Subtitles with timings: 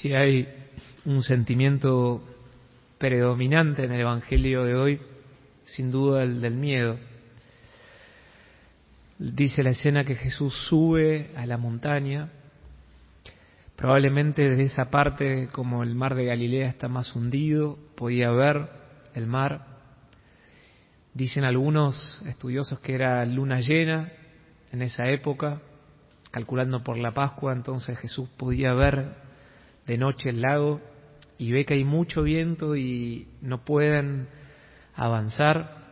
[0.00, 0.46] Si hay
[1.06, 2.22] un sentimiento
[2.98, 5.00] predominante en el Evangelio de hoy,
[5.64, 6.98] sin duda el del miedo.
[9.18, 12.28] Dice la escena que Jesús sube a la montaña,
[13.74, 18.68] probablemente desde esa parte, como el mar de Galilea está más hundido, podía ver
[19.14, 19.64] el mar.
[21.14, 24.12] Dicen algunos estudiosos que era luna llena
[24.72, 25.62] en esa época,
[26.32, 29.25] calculando por la Pascua, entonces Jesús podía ver
[29.86, 30.80] de noche el lago
[31.38, 34.28] y ve que hay mucho viento y no pueden
[34.94, 35.84] avanzar.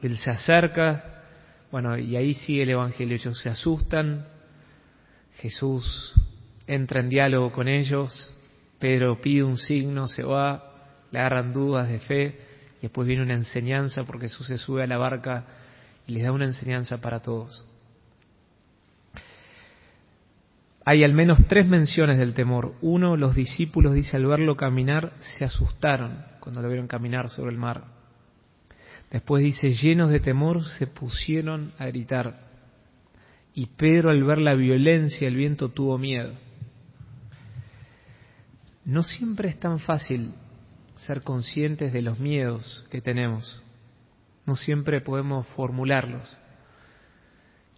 [0.00, 1.22] Él se acerca,
[1.70, 3.16] bueno, y ahí sigue el Evangelio.
[3.16, 4.26] Ellos se asustan,
[5.38, 6.14] Jesús
[6.66, 8.34] entra en diálogo con ellos,
[8.78, 10.74] Pedro pide un signo, se va,
[11.10, 12.40] le agarran dudas de fe,
[12.78, 15.44] y después viene una enseñanza porque Jesús se sube a la barca
[16.06, 17.66] y les da una enseñanza para todos.
[20.84, 22.74] Hay al menos tres menciones del temor.
[22.80, 27.58] Uno, los discípulos, dice, al verlo caminar, se asustaron cuando lo vieron caminar sobre el
[27.58, 27.84] mar.
[29.10, 32.48] Después dice, llenos de temor, se pusieron a gritar.
[33.54, 36.32] Y Pedro, al ver la violencia del viento, tuvo miedo.
[38.84, 40.32] No siempre es tan fácil
[40.96, 43.62] ser conscientes de los miedos que tenemos.
[44.46, 46.38] No siempre podemos formularlos.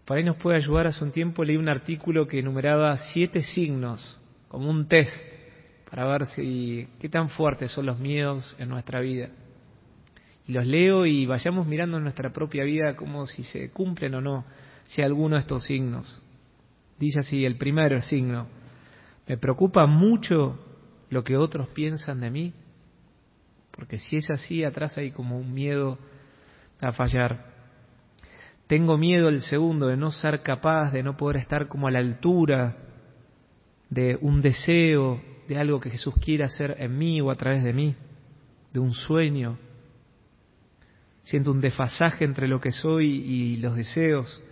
[0.04, 0.86] Por ahí nos puede ayudar.
[0.86, 5.12] Hace un tiempo leí un artículo que enumeraba siete signos, como un test,
[5.90, 9.30] para ver si qué tan fuertes son los miedos en nuestra vida.
[10.46, 14.20] Y los leo y vayamos mirando en nuestra propia vida como si se cumplen o
[14.20, 14.44] no,
[14.86, 16.22] si alguno de estos signos.
[16.98, 18.46] Dice así, el primer signo,
[19.26, 20.58] me preocupa mucho
[21.08, 22.52] lo que otros piensan de mí,
[23.70, 25.98] porque si es así, atrás hay como un miedo
[26.80, 27.53] a fallar.
[28.66, 31.98] Tengo miedo el segundo de no ser capaz, de no poder estar como a la
[31.98, 32.76] altura
[33.90, 37.72] de un deseo, de algo que Jesús quiere hacer en mí o a través de
[37.72, 37.94] mí,
[38.72, 39.58] de un sueño.
[41.22, 44.42] Siento un desfasaje entre lo que soy y los deseos.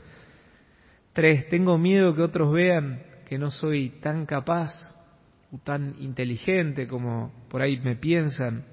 [1.12, 4.72] Tres, tengo miedo que otros vean que no soy tan capaz
[5.50, 8.64] o tan inteligente como por ahí me piensan.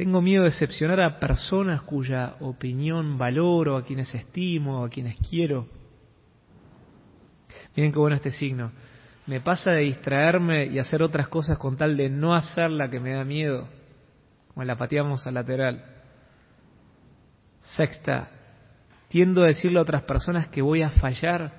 [0.00, 5.66] Tengo miedo de decepcionar a personas cuya opinión valoro, a quienes estimo, a quienes quiero.
[7.76, 8.72] Miren qué bueno este signo.
[9.26, 12.98] Me pasa de distraerme y hacer otras cosas con tal de no hacer la que
[12.98, 13.68] me da miedo,
[14.54, 15.84] como la pateamos al lateral.
[17.76, 18.30] Sexta,
[19.08, 21.52] tiendo a decirle a otras personas que voy a fallar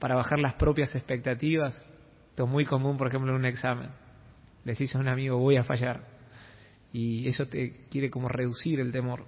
[0.00, 1.80] para bajar las propias expectativas.
[2.30, 3.90] Esto es muy común, por ejemplo, en un examen.
[4.64, 6.18] Le decís a un amigo, voy a fallar
[6.92, 9.24] y eso te quiere como reducir el temor.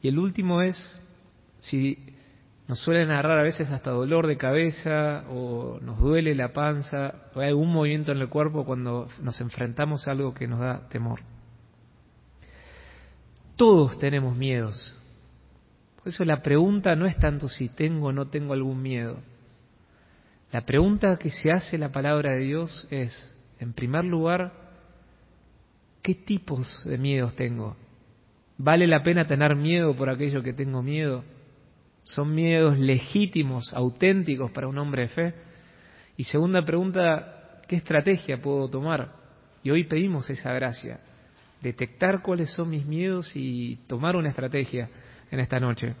[0.00, 0.76] Y el último es,
[1.58, 1.98] si
[2.68, 7.40] nos suelen agarrar a veces hasta dolor de cabeza o nos duele la panza o
[7.40, 11.20] hay algún movimiento en el cuerpo cuando nos enfrentamos a algo que nos da temor.
[13.56, 14.94] Todos tenemos miedos.
[15.96, 19.16] Por eso la pregunta no es tanto si tengo o no tengo algún miedo.
[20.52, 24.67] La pregunta que se hace la palabra de Dios es, en primer lugar,
[26.02, 27.76] ¿Qué tipos de miedos tengo?
[28.56, 31.24] ¿Vale la pena tener miedo por aquello que tengo miedo?
[32.04, 35.34] ¿Son miedos legítimos, auténticos para un hombre de fe?
[36.16, 39.12] Y segunda pregunta, ¿qué estrategia puedo tomar?
[39.62, 41.00] Y hoy pedimos esa gracia,
[41.60, 44.88] detectar cuáles son mis miedos y tomar una estrategia
[45.30, 45.94] en esta noche.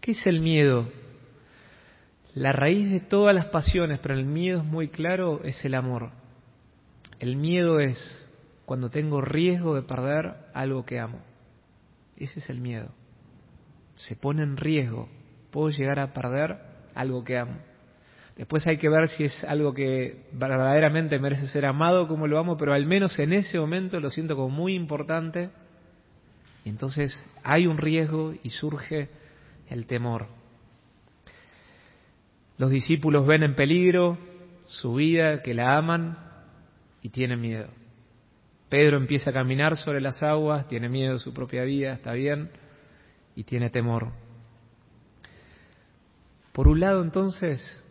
[0.00, 0.88] ¿Qué es el miedo?
[2.34, 6.10] La raíz de todas las pasiones, pero el miedo es muy claro, es el amor.
[7.18, 8.28] El miedo es
[8.64, 11.20] cuando tengo riesgo de perder algo que amo.
[12.16, 12.90] Ese es el miedo.
[13.96, 15.08] Se pone en riesgo.
[15.50, 16.58] Puedo llegar a perder
[16.94, 17.56] algo que amo.
[18.36, 22.56] Después hay que ver si es algo que verdaderamente merece ser amado como lo amo,
[22.56, 25.50] pero al menos en ese momento lo siento como muy importante.
[26.64, 29.08] Y entonces hay un riesgo y surge
[29.68, 30.26] el temor.
[32.58, 34.18] Los discípulos ven en peligro
[34.66, 36.27] su vida, que la aman,
[37.02, 37.68] y tiene miedo.
[38.68, 42.50] Pedro empieza a caminar sobre las aguas, tiene miedo de su propia vida, está bien,
[43.34, 44.12] y tiene temor.
[46.52, 47.82] Por un lado, entonces,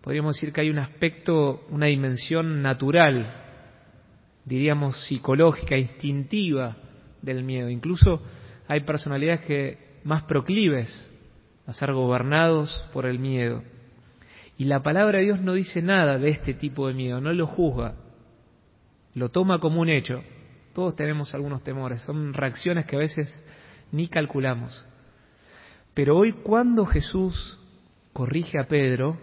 [0.00, 3.34] podríamos decir que hay un aspecto, una dimensión natural,
[4.44, 6.76] diríamos psicológica, instintiva
[7.20, 7.68] del miedo.
[7.68, 8.22] Incluso
[8.68, 11.08] hay personalidades que más proclives
[11.66, 13.62] a ser gobernados por el miedo.
[14.56, 17.46] Y la palabra de Dios no dice nada de este tipo de miedo, no lo
[17.46, 17.96] juzga
[19.14, 20.22] lo toma como un hecho.
[20.74, 23.28] Todos tenemos algunos temores, son reacciones que a veces
[23.90, 24.86] ni calculamos.
[25.94, 27.58] Pero hoy cuando Jesús
[28.12, 29.18] corrige a Pedro,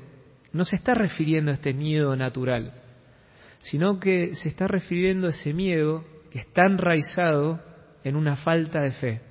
[0.53, 2.73] no se está refiriendo a este miedo natural,
[3.61, 7.59] sino que se está refiriendo a ese miedo que está enraizado
[8.03, 9.21] en una falta de fe.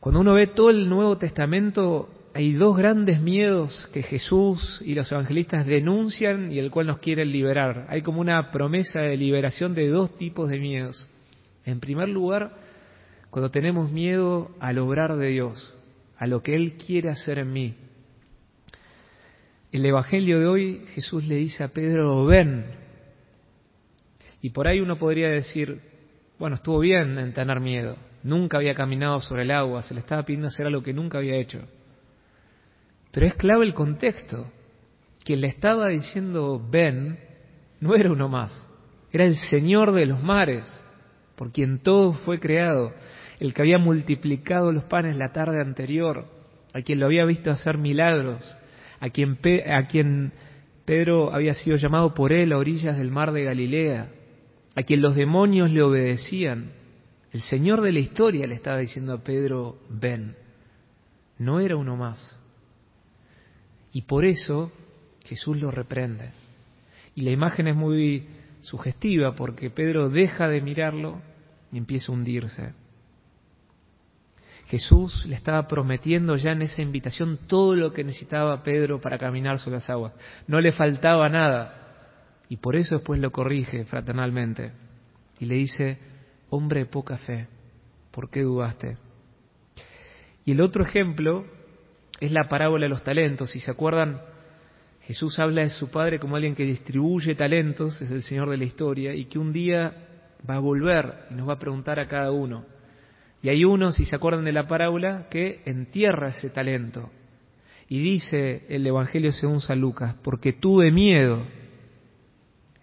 [0.00, 5.10] Cuando uno ve todo el Nuevo Testamento, hay dos grandes miedos que Jesús y los
[5.12, 7.86] evangelistas denuncian y el cual nos quieren liberar.
[7.90, 11.06] Hay como una promesa de liberación de dos tipos de miedos.
[11.66, 12.52] En primer lugar,
[13.30, 15.74] cuando tenemos miedo al obrar de Dios,
[16.16, 17.74] a lo que Él quiere hacer en mí.
[19.70, 22.64] El Evangelio de hoy, Jesús le dice a Pedro, ven.
[24.40, 25.80] Y por ahí uno podría decir,
[26.38, 30.24] bueno, estuvo bien en tener miedo, nunca había caminado sobre el agua, se le estaba
[30.24, 31.60] pidiendo hacer algo que nunca había hecho.
[33.12, 34.50] Pero es clave el contexto.
[35.24, 37.18] Quien le estaba diciendo ven
[37.78, 38.68] no era uno más,
[39.12, 40.64] era el Señor de los mares,
[41.36, 42.92] por quien todo fue creado,
[43.38, 46.26] el que había multiplicado los panes la tarde anterior,
[46.72, 48.56] a quien lo había visto hacer milagros,
[49.00, 49.38] a quien,
[49.68, 50.32] a quien
[50.84, 54.08] Pedro había sido llamado por él a orillas del mar de Galilea,
[54.74, 56.72] a quien los demonios le obedecían.
[57.32, 60.36] El Señor de la historia le estaba diciendo a Pedro, ven,
[61.38, 62.41] no era uno más.
[63.92, 64.72] Y por eso
[65.24, 66.30] Jesús lo reprende.
[67.14, 68.26] Y la imagen es muy
[68.62, 71.20] sugestiva porque Pedro deja de mirarlo
[71.70, 72.72] y empieza a hundirse.
[74.66, 79.58] Jesús le estaba prometiendo ya en esa invitación todo lo que necesitaba Pedro para caminar
[79.58, 80.14] sobre las aguas.
[80.46, 81.78] No le faltaba nada.
[82.48, 84.72] Y por eso después lo corrige fraternalmente.
[85.40, 85.98] Y le dice,
[86.48, 87.48] hombre de poca fe,
[88.10, 88.96] ¿por qué dudaste?
[90.44, 91.44] Y el otro ejemplo
[92.20, 93.50] es la parábola de los talentos.
[93.50, 94.20] Si se acuerdan,
[95.02, 98.64] Jesús habla de su Padre como alguien que distribuye talentos, es el Señor de la
[98.64, 100.08] historia, y que un día
[100.48, 102.64] va a volver y nos va a preguntar a cada uno.
[103.42, 107.10] Y hay uno, si se acuerdan de la parábola, que entierra ese talento.
[107.88, 111.44] Y dice el Evangelio según San Lucas, porque tuve miedo.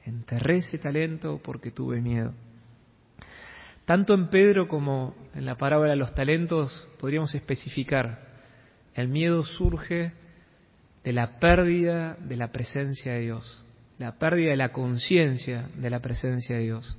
[0.06, 2.34] Enterré ese talento porque tuve miedo.
[3.86, 8.29] Tanto en Pedro como en la parábola de los talentos podríamos especificar
[8.95, 10.13] el miedo surge
[11.03, 13.65] de la pérdida de la presencia de Dios,
[13.97, 16.97] la pérdida de la conciencia de la presencia de Dios.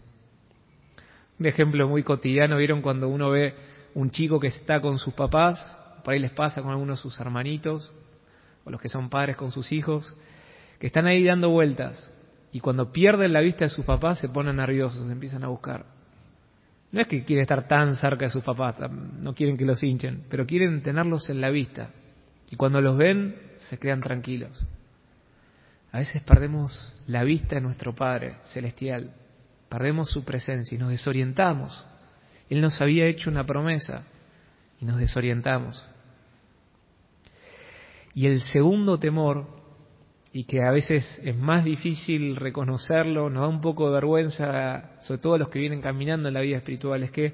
[1.38, 3.54] Un ejemplo muy cotidiano, ¿vieron cuando uno ve
[3.94, 5.58] un chico que está con sus papás?
[6.04, 7.93] Por ahí les pasa con algunos de sus hermanitos,
[8.64, 10.14] o los que son padres con sus hijos,
[10.78, 12.10] que están ahí dando vueltas
[12.52, 16.00] y cuando pierden la vista de sus papás se ponen nerviosos, empiezan a buscar.
[16.92, 20.25] No es que quieren estar tan cerca de sus papás, no quieren que los hinchen,
[20.28, 21.90] pero quieren tenerlos en la vista.
[22.50, 24.64] Y cuando los ven, se quedan tranquilos.
[25.92, 29.12] A veces perdemos la vista de nuestro Padre Celestial,
[29.69, 31.87] perdemos su presencia y nos desorientamos.
[32.48, 34.04] Él nos había hecho una promesa
[34.81, 35.88] y nos desorientamos.
[38.14, 39.59] Y el segundo temor
[40.32, 45.21] y que a veces es más difícil reconocerlo, nos da un poco de vergüenza, sobre
[45.21, 47.32] todo a los que vienen caminando en la vida espiritual, es que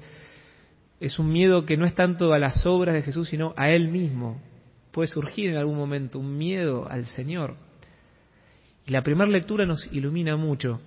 [0.99, 3.89] es un miedo que no es tanto a las obras de Jesús, sino a Él
[3.89, 4.41] mismo.
[4.91, 7.55] Puede surgir en algún momento un miedo al Señor.
[8.87, 10.81] Y la primera lectura nos ilumina mucho.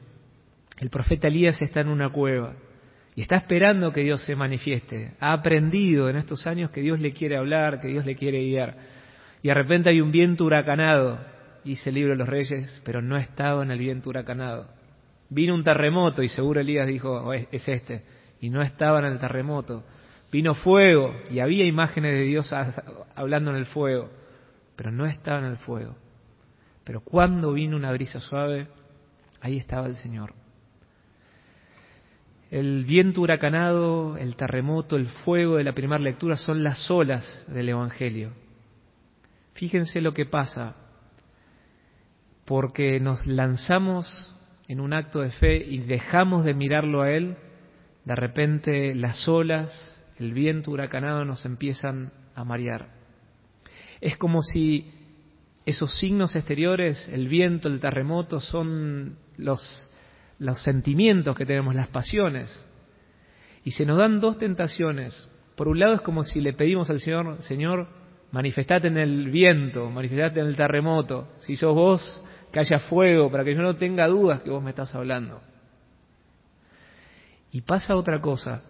[0.79, 2.55] El profeta Elías está en una cueva
[3.15, 5.13] y está esperando que Dios se manifieste.
[5.21, 8.79] Ha aprendido en estos años que Dios le quiere hablar, que Dios le quiere guiar.
[9.43, 11.21] Y de repente hay un viento huracanado
[11.65, 14.69] dice el libro de los reyes, pero no estaba en el viento huracanado.
[15.29, 18.03] Vino un terremoto y seguro Elías dijo, oh, es este,
[18.41, 19.85] y no estaba en el terremoto.
[20.33, 22.53] Vino fuego y había imágenes de Dios
[23.15, 24.11] hablando en el fuego,
[24.77, 25.97] pero no estaba en el fuego.
[26.85, 28.69] Pero cuando vino una brisa suave,
[29.41, 30.35] ahí estaba el Señor.
[32.51, 37.69] El viento huracanado, el terremoto, el fuego de la primera lectura son las olas del
[37.69, 38.33] Evangelio.
[39.55, 40.75] Fíjense lo que pasa
[42.51, 44.35] porque nos lanzamos
[44.67, 47.37] en un acto de fe y dejamos de mirarlo a Él,
[48.05, 52.89] de repente las olas, el viento huracanado nos empiezan a marear.
[54.01, 54.91] Es como si
[55.65, 59.89] esos signos exteriores, el viento, el terremoto, son los,
[60.57, 62.67] sentimientos que tenemos, las pasiones.
[63.63, 65.31] Y se nos dan dos tentaciones.
[65.55, 67.87] Por un lado es como si le pedimos al Señor, Señor,
[68.33, 71.29] manifestate en el viento, manifestate en el terremoto.
[71.43, 74.71] Si sos vos, que haya fuego, para que yo no tenga dudas que vos me
[74.71, 75.41] estás hablando.
[77.53, 78.63] Y pasa otra cosa,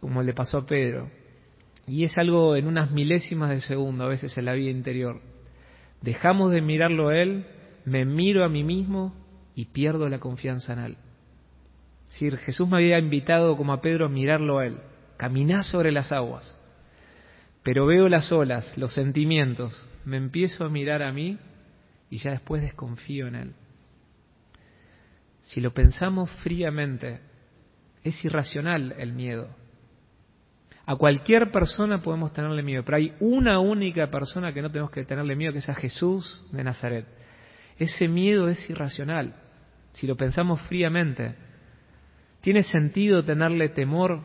[0.00, 1.10] como le pasó a Pedro,
[1.86, 5.20] y es algo en unas milésimas de segundo a veces en la vida interior.
[6.02, 7.46] Dejamos de mirarlo a Él,
[7.84, 9.14] me miro a mí mismo
[9.54, 10.96] y pierdo la confianza en Él.
[12.08, 14.78] Es decir, Jesús me había invitado como a Pedro a mirarlo a Él,
[15.16, 16.56] caminar sobre las aguas,
[17.62, 21.38] pero veo las olas, los sentimientos, me empiezo a mirar a mí
[22.10, 23.54] y ya después desconfío en Él.
[25.42, 27.20] Si lo pensamos fríamente,
[28.02, 29.48] es irracional el miedo.
[30.86, 35.04] A cualquier persona podemos tenerle miedo, pero hay una única persona que no tenemos que
[35.04, 37.06] tenerle miedo, que es a Jesús de Nazaret.
[37.78, 39.34] Ese miedo es irracional,
[39.92, 41.34] si lo pensamos fríamente.
[42.40, 44.22] ¿Tiene sentido tenerle temor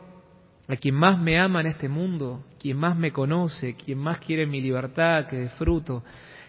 [0.66, 4.46] a quien más me ama en este mundo, quien más me conoce, quien más quiere
[4.46, 6.02] mi libertad que disfruto,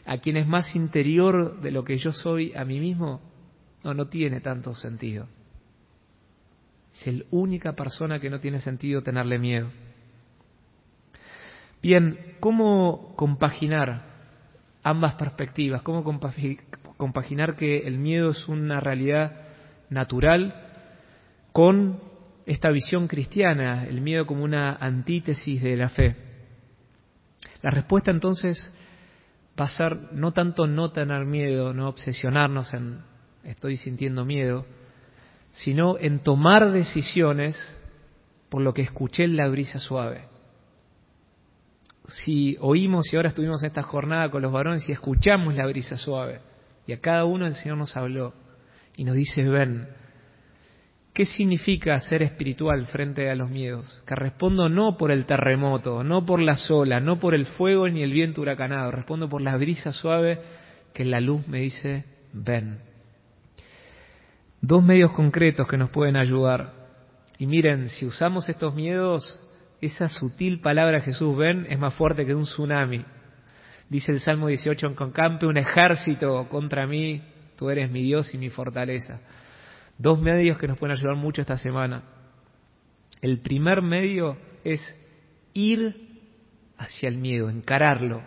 [0.05, 3.21] a quien es más interior de lo que yo soy a mí mismo?
[3.83, 5.27] No, no tiene tanto sentido.
[6.93, 9.69] Es la única persona que no tiene sentido tenerle miedo.
[11.81, 14.05] Bien, ¿cómo compaginar
[14.81, 15.81] ambas perspectivas?
[15.81, 16.03] ¿Cómo
[16.97, 19.41] compaginar que el miedo es una realidad
[19.89, 20.63] natural
[21.51, 21.99] con
[22.45, 26.15] esta visión cristiana, el miedo como una antítesis de la fe?
[27.61, 28.73] La respuesta entonces
[29.59, 32.99] va a ser no tanto no tener miedo, no obsesionarnos en
[33.43, 34.65] estoy sintiendo miedo,
[35.53, 37.55] sino en tomar decisiones
[38.49, 40.27] por lo que escuché en la brisa suave.
[42.07, 45.97] Si oímos y ahora estuvimos en esta jornada con los varones y escuchamos la brisa
[45.97, 46.41] suave,
[46.87, 48.33] y a cada uno el Señor nos habló
[48.95, 49.87] y nos dice, ven,
[51.15, 54.03] ¿qué significa ser espiritual frente a los miedos?
[54.05, 58.03] Que respondo no por el terremoto, no por la sola, no por el fuego ni
[58.03, 60.39] el viento huracanado, respondo por la brisa suave
[60.93, 62.03] que la luz me dice,
[62.33, 62.79] ven.
[64.59, 66.73] Dos medios concretos que nos pueden ayudar.
[67.37, 69.39] Y miren, si usamos estos miedos
[69.79, 73.05] esa sutil palabra Jesús ven es más fuerte que un tsunami.
[73.89, 77.21] Dice el Salmo 18, en concampe un ejército contra mí,
[77.55, 79.21] tú eres mi Dios y mi fortaleza.
[79.97, 82.03] Dos medios que nos pueden ayudar mucho esta semana.
[83.21, 84.81] El primer medio es
[85.53, 86.19] ir
[86.77, 88.21] hacia el miedo, encararlo.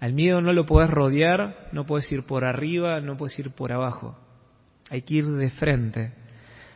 [0.00, 3.72] Al miedo no lo puedes rodear, no puedes ir por arriba, no puedes ir por
[3.72, 4.18] abajo.
[4.90, 6.12] Hay que ir de frente.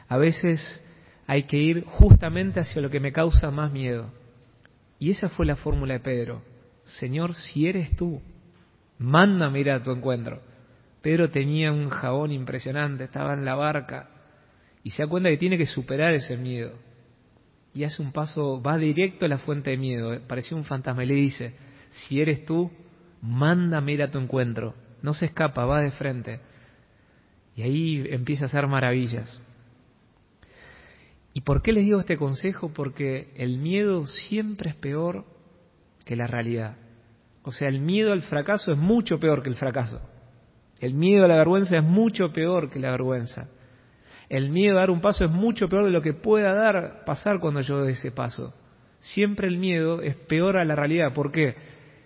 [0.08, 0.82] A veces
[1.26, 4.10] hay que ir justamente hacia lo que me causa más miedo.
[4.98, 6.42] Y esa fue la fórmula de Pedro.
[6.84, 8.22] Señor, si eres tú,
[8.98, 10.40] mándame ir a tu encuentro.
[11.02, 14.10] Pedro tenía un jabón impresionante, estaba en la barca
[14.82, 16.74] y se da cuenta que tiene que superar ese miedo.
[17.74, 20.18] Y hace un paso, va directo a la fuente de miedo.
[20.26, 21.54] Parecía un fantasma y le dice,
[21.90, 22.70] si eres tú,
[23.22, 24.74] mándame ir a tu encuentro.
[25.02, 26.40] No se escapa, va de frente.
[27.54, 29.40] Y ahí empieza a hacer maravillas.
[31.34, 32.72] ¿Y por qué les digo este consejo?
[32.72, 35.24] Porque el miedo siempre es peor
[36.04, 36.76] que la realidad.
[37.42, 40.00] O sea, el miedo al fracaso es mucho peor que el fracaso.
[40.80, 43.48] El miedo a la vergüenza es mucho peor que la vergüenza.
[44.28, 47.40] El miedo a dar un paso es mucho peor de lo que pueda dar pasar
[47.40, 48.54] cuando yo doy ese paso.
[49.00, 51.14] Siempre el miedo es peor a la realidad.
[51.14, 51.56] ¿Por qué?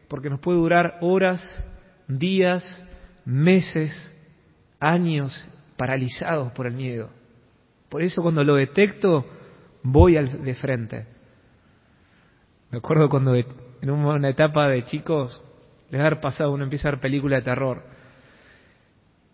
[0.08, 1.42] Porque nos puede durar horas,
[2.06, 2.64] días,
[3.24, 3.92] meses,
[4.78, 5.44] años
[5.76, 7.10] paralizados por el miedo.
[7.88, 9.26] Por eso cuando lo detecto,
[9.82, 11.06] voy al de frente.
[12.70, 15.42] Me acuerdo cuando en una etapa de chicos,
[15.90, 17.82] les haber pasado, uno empieza a ver película de terror.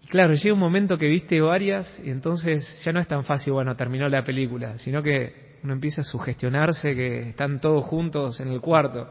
[0.08, 3.76] Claro, llega un momento que viste varias y entonces ya no es tan fácil, bueno,
[3.76, 8.62] terminó la película, sino que uno empieza a sugestionarse que están todos juntos en el
[8.62, 9.10] cuarto.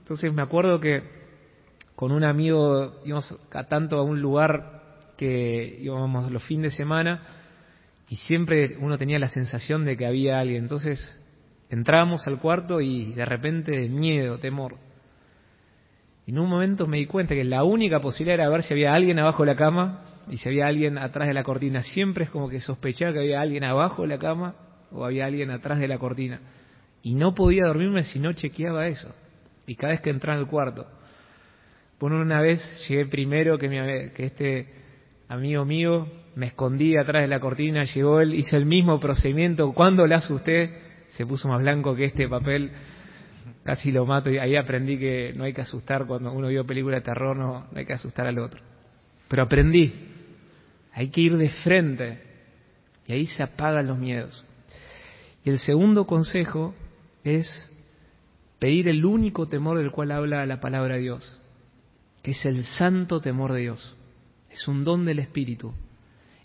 [0.00, 1.02] Entonces me acuerdo que
[1.94, 4.82] con un amigo íbamos a tanto a un lugar
[5.16, 7.22] que íbamos los fines de semana
[8.10, 10.64] y siempre uno tenía la sensación de que había alguien.
[10.64, 11.18] Entonces
[11.70, 14.76] entrábamos al cuarto y de repente miedo, temor.
[16.26, 18.92] Y en un momento me di cuenta que la única posibilidad era ver si había
[18.92, 21.82] alguien abajo de la cama y si había alguien atrás de la cortina.
[21.82, 24.54] Siempre es como que sospechaba que había alguien abajo de la cama
[24.92, 26.40] o había alguien atrás de la cortina.
[27.02, 29.12] Y no podía dormirme si no chequeaba eso.
[29.66, 30.86] Y cada vez que entraba al cuarto.
[31.98, 33.76] Por una vez llegué primero que, mi,
[34.12, 34.68] que este
[35.28, 36.06] amigo mío
[36.36, 39.72] me escondí atrás de la cortina, llegó él, hizo el mismo procedimiento.
[39.72, 42.70] Cuando la asusté, se puso más blanco que este papel,
[43.64, 44.30] casi lo mato.
[44.30, 47.66] Y ahí aprendí que no hay que asustar cuando uno vio película de terror, no,
[47.74, 48.60] hay que asustar al otro.
[49.28, 50.09] Pero aprendí,
[50.92, 52.22] hay que ir de frente.
[53.06, 54.44] Y ahí se apagan los miedos.
[55.44, 56.74] Y el segundo consejo
[57.24, 57.66] es
[58.58, 61.40] pedir el único temor del cual habla la palabra de Dios,
[62.22, 63.96] que es el santo temor de Dios.
[64.50, 65.72] Es un don del Espíritu.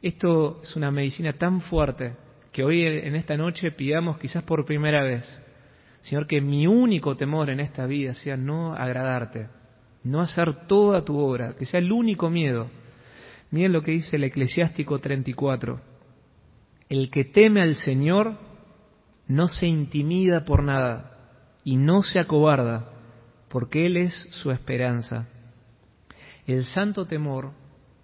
[0.02, 2.14] Esto es una medicina tan fuerte
[2.52, 5.42] que hoy en esta noche pidamos quizás por primera vez,
[6.02, 9.48] Señor, que mi único temor en esta vida sea no agradarte,
[10.04, 12.70] no hacer toda tu obra, que sea el único miedo.
[13.52, 15.80] Miren lo que dice el Eclesiástico 34.
[16.90, 18.38] El que teme al Señor
[19.28, 21.12] no se intimida por nada
[21.64, 22.92] y no se acobarda,
[23.50, 25.28] porque Él es su esperanza.
[26.46, 27.54] El santo temor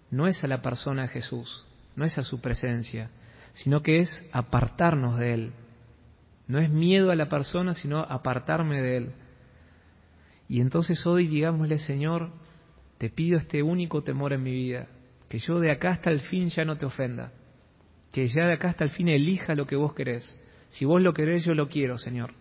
[0.09, 3.11] no es a la persona de Jesús, no es a su presencia,
[3.53, 5.53] sino que es apartarnos de Él.
[6.47, 9.11] No es miedo a la persona, sino apartarme de Él.
[10.49, 12.31] Y entonces hoy digámosle, Señor,
[12.97, 14.87] te pido este único temor en mi vida,
[15.31, 17.31] que yo de acá hasta el fin ya no te ofenda,
[18.11, 20.37] que ya de acá hasta el fin elija lo que vos querés.
[20.67, 22.33] Si vos lo querés, yo lo quiero, Señor.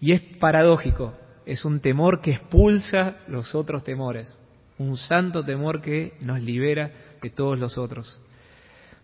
[0.00, 1.12] Y es paradójico,
[1.44, 4.34] es un temor que expulsa los otros temores,
[4.78, 8.18] un santo temor que nos libera de todos los otros.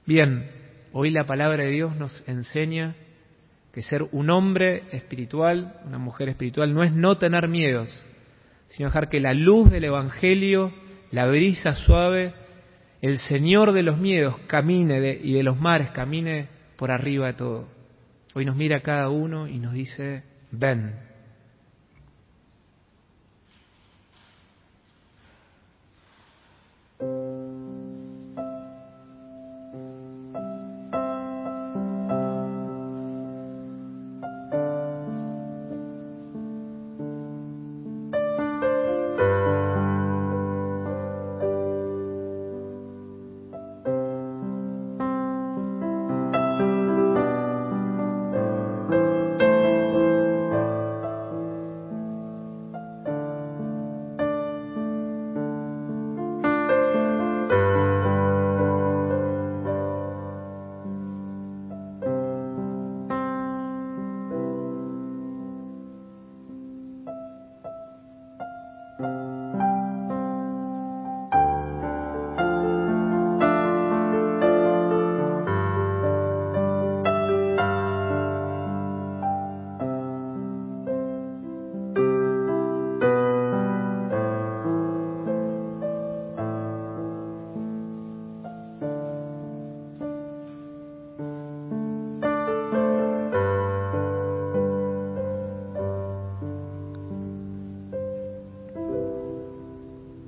[0.06, 0.50] Bien,
[0.92, 2.96] hoy la palabra de Dios nos enseña
[3.74, 7.90] que ser un hombre espiritual, una mujer espiritual, no es no tener miedos,
[8.68, 10.72] sino dejar que la luz del Evangelio,
[11.10, 12.39] la brisa suave,
[13.00, 17.68] el Señor de los miedos camine y de los mares camine por arriba de todo.
[18.34, 21.09] Hoy nos mira cada uno y nos dice, ven,